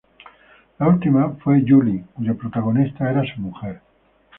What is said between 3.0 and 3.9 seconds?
era su mujer.